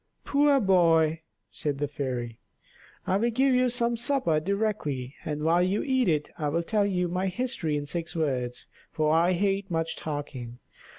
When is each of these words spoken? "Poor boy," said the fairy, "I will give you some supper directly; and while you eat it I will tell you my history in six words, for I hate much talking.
"Poor 0.25 0.59
boy," 0.59 1.21
said 1.51 1.77
the 1.77 1.87
fairy, 1.87 2.39
"I 3.05 3.17
will 3.17 3.29
give 3.29 3.53
you 3.53 3.69
some 3.69 3.95
supper 3.95 4.39
directly; 4.39 5.13
and 5.23 5.43
while 5.43 5.61
you 5.61 5.83
eat 5.85 6.07
it 6.09 6.31
I 6.39 6.49
will 6.49 6.63
tell 6.63 6.87
you 6.87 7.07
my 7.07 7.27
history 7.27 7.77
in 7.77 7.85
six 7.85 8.15
words, 8.15 8.65
for 8.91 9.13
I 9.13 9.33
hate 9.33 9.69
much 9.69 9.95
talking. 9.95 10.57